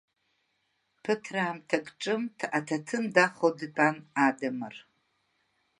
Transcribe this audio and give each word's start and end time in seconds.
Ԥыҭраамҭак 1.03 1.85
ҿымҭ, 2.01 2.37
аҭаҭын 2.57 3.05
дахо 3.13 3.47
дтәан 3.57 3.97
Адамыр. 4.25 4.75